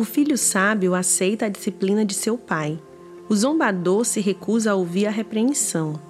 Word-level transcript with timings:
O 0.00 0.04
filho 0.04 0.38
sábio 0.38 0.94
aceita 0.94 1.44
a 1.44 1.48
disciplina 1.50 2.06
de 2.06 2.14
seu 2.14 2.38
pai. 2.38 2.80
O 3.28 3.36
zombador 3.36 4.06
se 4.06 4.18
recusa 4.18 4.70
a 4.70 4.74
ouvir 4.74 5.06
a 5.06 5.10
repreensão. 5.10 6.00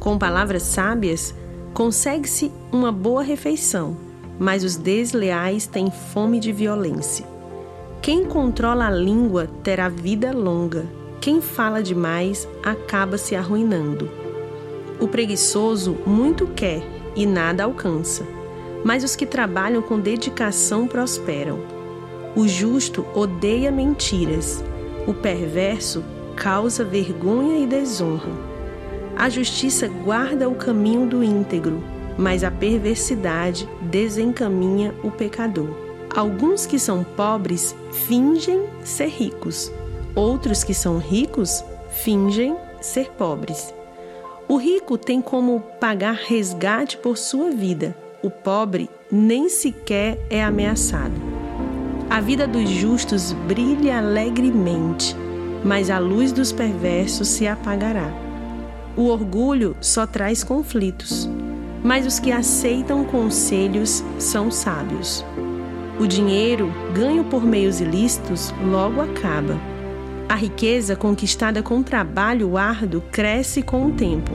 Com 0.00 0.18
palavras 0.18 0.64
sábias, 0.64 1.32
consegue-se 1.72 2.50
uma 2.72 2.90
boa 2.90 3.22
refeição, 3.22 3.96
mas 4.40 4.64
os 4.64 4.74
desleais 4.74 5.68
têm 5.68 5.88
fome 5.88 6.40
de 6.40 6.50
violência. 6.50 7.24
Quem 8.02 8.24
controla 8.24 8.88
a 8.88 8.90
língua 8.90 9.48
terá 9.62 9.88
vida 9.88 10.32
longa, 10.32 10.84
quem 11.20 11.40
fala 11.40 11.84
demais 11.84 12.48
acaba 12.60 13.16
se 13.16 13.36
arruinando. 13.36 14.10
O 14.98 15.06
preguiçoso 15.06 15.96
muito 16.04 16.44
quer 16.44 16.82
e 17.14 17.24
nada 17.24 17.62
alcança, 17.62 18.26
mas 18.84 19.04
os 19.04 19.14
que 19.14 19.26
trabalham 19.26 19.80
com 19.80 20.00
dedicação 20.00 20.88
prosperam. 20.88 21.75
O 22.36 22.46
justo 22.46 23.06
odeia 23.14 23.72
mentiras, 23.72 24.62
o 25.06 25.14
perverso 25.14 26.04
causa 26.36 26.84
vergonha 26.84 27.58
e 27.58 27.66
desonra. 27.66 28.30
A 29.16 29.30
justiça 29.30 29.88
guarda 29.88 30.46
o 30.46 30.54
caminho 30.54 31.06
do 31.06 31.24
íntegro, 31.24 31.82
mas 32.18 32.44
a 32.44 32.50
perversidade 32.50 33.66
desencaminha 33.80 34.94
o 35.02 35.10
pecador. 35.10 35.70
Alguns 36.14 36.66
que 36.66 36.78
são 36.78 37.02
pobres 37.02 37.74
fingem 38.06 38.64
ser 38.84 39.08
ricos, 39.08 39.72
outros 40.14 40.62
que 40.62 40.74
são 40.74 40.98
ricos 40.98 41.64
fingem 41.90 42.54
ser 42.82 43.12
pobres. 43.12 43.74
O 44.46 44.58
rico 44.58 44.98
tem 44.98 45.22
como 45.22 45.60
pagar 45.80 46.16
resgate 46.16 46.98
por 46.98 47.16
sua 47.16 47.50
vida, 47.50 47.96
o 48.22 48.28
pobre 48.28 48.90
nem 49.10 49.48
sequer 49.48 50.18
é 50.28 50.44
ameaçado. 50.44 51.25
A 52.16 52.20
vida 52.22 52.48
dos 52.48 52.70
justos 52.70 53.32
brilha 53.46 53.98
alegremente, 53.98 55.14
mas 55.62 55.90
a 55.90 55.98
luz 55.98 56.32
dos 56.32 56.50
perversos 56.50 57.28
se 57.28 57.46
apagará. 57.46 58.10
O 58.96 59.08
orgulho 59.08 59.76
só 59.82 60.06
traz 60.06 60.42
conflitos, 60.42 61.28
mas 61.84 62.06
os 62.06 62.18
que 62.18 62.32
aceitam 62.32 63.04
conselhos 63.04 64.02
são 64.18 64.50
sábios. 64.50 65.22
O 66.00 66.06
dinheiro, 66.06 66.72
ganho 66.94 67.22
por 67.22 67.44
meios 67.44 67.82
ilícitos, 67.82 68.50
logo 68.64 69.02
acaba. 69.02 69.60
A 70.26 70.36
riqueza 70.36 70.96
conquistada 70.96 71.62
com 71.62 71.82
trabalho 71.82 72.56
árduo 72.56 73.02
cresce 73.12 73.60
com 73.60 73.88
o 73.88 73.92
tempo. 73.92 74.32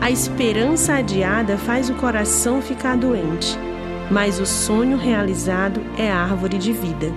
A 0.00 0.10
esperança 0.10 0.94
adiada 0.94 1.58
faz 1.58 1.90
o 1.90 1.94
coração 1.96 2.62
ficar 2.62 2.96
doente, 2.96 3.58
mas 4.10 4.38
o 4.38 4.46
sonho 4.46 4.96
realizado 4.96 5.80
é 5.98 6.10
árvore 6.10 6.58
de 6.58 6.72
vida. 6.72 7.12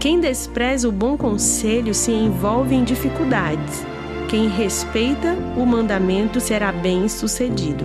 Quem 0.00 0.20
despreza 0.20 0.88
o 0.88 0.92
bom 0.92 1.16
conselho 1.16 1.92
se 1.92 2.12
envolve 2.12 2.74
em 2.74 2.84
dificuldades. 2.84 3.84
Quem 4.28 4.48
respeita 4.48 5.36
o 5.56 5.66
mandamento 5.66 6.40
será 6.40 6.70
bem-sucedido. 6.70 7.84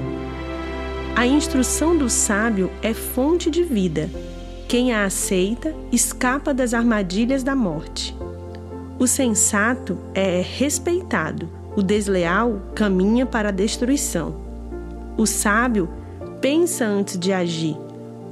A 1.15 1.25
instrução 1.25 1.97
do 1.97 2.09
sábio 2.09 2.71
é 2.81 2.93
fonte 2.93 3.49
de 3.49 3.63
vida. 3.63 4.09
Quem 4.67 4.93
a 4.93 5.05
aceita 5.05 5.75
escapa 5.91 6.53
das 6.53 6.73
armadilhas 6.73 7.43
da 7.43 7.55
morte. 7.55 8.15
O 8.99 9.07
sensato 9.07 9.97
é 10.13 10.41
respeitado, 10.41 11.49
o 11.75 11.81
desleal 11.81 12.61
caminha 12.75 13.25
para 13.25 13.49
a 13.49 13.51
destruição. 13.51 14.35
O 15.17 15.25
sábio 15.25 15.89
pensa 16.41 16.85
antes 16.85 17.17
de 17.17 17.31
agir, 17.31 17.77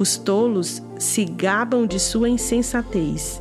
os 0.01 0.17
tolos 0.17 0.81
se 0.97 1.23
gabam 1.23 1.85
de 1.85 1.99
sua 1.99 2.27
insensatez. 2.27 3.39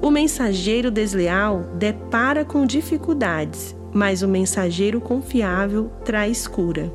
O 0.00 0.10
mensageiro 0.10 0.90
desleal 0.90 1.60
depara 1.78 2.44
com 2.44 2.66
dificuldades, 2.66 3.72
mas 3.92 4.22
o 4.22 4.28
mensageiro 4.28 5.00
confiável 5.00 5.88
traz 6.04 6.48
cura. 6.48 6.92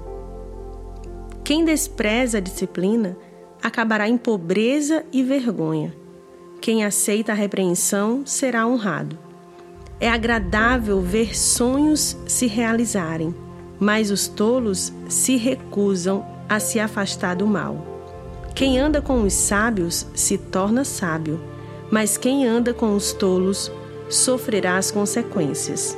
Quem 1.46 1.64
despreza 1.64 2.40
a 2.40 2.42
disciplina 2.42 3.16
acabará 3.64 4.10
em 4.10 4.18
pobreza 4.18 5.06
e 5.14 5.24
vergonha. 5.24 5.96
Quem 6.60 6.84
aceita 6.84 7.32
a 7.32 7.36
repreensão 7.36 8.26
será 8.26 8.68
honrado. 8.68 9.18
É 9.98 10.10
agradável 10.10 11.00
ver 11.00 11.38
sonhos 11.38 12.18
se 12.28 12.48
realizarem, 12.48 13.34
mas 13.80 14.12
os 14.12 14.28
tolos 14.28 14.92
se 15.08 15.38
recusam 15.38 16.26
a 16.50 16.60
se 16.60 16.82
afastar 16.82 17.34
do 17.34 17.48
mal. 17.48 17.97
Quem 18.58 18.78
anda 18.78 19.02
com 19.02 19.22
os 19.22 19.34
sábios 19.34 20.06
se 20.14 20.38
torna 20.38 20.84
sábio 20.84 21.40
mas 21.90 22.18
quem 22.18 22.46
anda 22.46 22.74
com 22.74 22.96
os 22.96 23.14
tolos 23.14 23.72
sofrerá 24.10 24.78
as 24.78 24.92
consequências. 24.92 25.98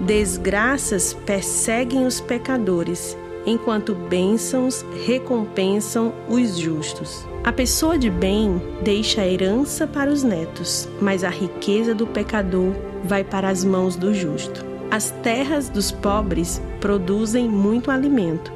Desgraças 0.00 1.12
perseguem 1.12 2.06
os 2.06 2.20
pecadores, 2.20 3.16
enquanto 3.46 3.94
bênçãos 3.94 4.84
recompensam 5.06 6.12
os 6.28 6.56
justos. 6.56 7.26
A 7.44 7.52
pessoa 7.52 7.98
de 7.98 8.10
bem 8.10 8.60
deixa 8.82 9.20
a 9.20 9.26
herança 9.26 9.86
para 9.86 10.10
os 10.10 10.22
netos, 10.22 10.88
mas 11.00 11.22
a 11.22 11.28
riqueza 11.28 11.94
do 11.94 12.06
pecador 12.06 12.72
vai 13.04 13.22
para 13.22 13.48
as 13.48 13.64
mãos 13.64 13.96
do 13.96 14.14
justo. 14.14 14.64
As 14.90 15.10
terras 15.22 15.68
dos 15.68 15.90
pobres 15.90 16.60
produzem 16.80 17.48
muito 17.48 17.90
alimento, 17.90 18.52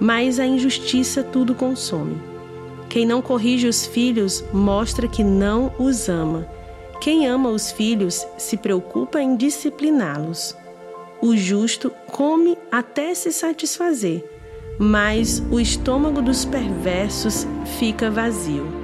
mas 0.00 0.38
a 0.40 0.46
injustiça 0.46 1.22
tudo 1.22 1.54
consome. 1.54 2.31
Quem 2.92 3.06
não 3.06 3.22
corrige 3.22 3.66
os 3.66 3.86
filhos 3.86 4.44
mostra 4.52 5.08
que 5.08 5.24
não 5.24 5.72
os 5.78 6.10
ama. 6.10 6.46
Quem 7.00 7.26
ama 7.26 7.48
os 7.48 7.72
filhos 7.72 8.26
se 8.36 8.54
preocupa 8.54 9.18
em 9.18 9.34
discipliná-los. 9.34 10.54
O 11.18 11.34
justo 11.34 11.90
come 12.08 12.58
até 12.70 13.14
se 13.14 13.32
satisfazer, 13.32 14.22
mas 14.78 15.42
o 15.50 15.58
estômago 15.58 16.20
dos 16.20 16.44
perversos 16.44 17.46
fica 17.78 18.10
vazio. 18.10 18.81